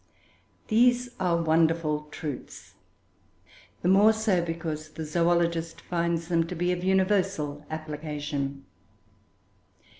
These 0.67 1.09
are 1.19 1.39
wonderful 1.39 2.07
truths, 2.09 2.73
the 3.83 3.87
more 3.87 4.13
so 4.13 4.43
because 4.43 4.89
the 4.89 5.05
zoologist 5.05 5.79
finds 5.79 6.27
them 6.27 6.45
to 6.47 6.55
be 6.55 6.71
of 6.71 6.83
universal 6.83 7.63
application. 7.69 8.65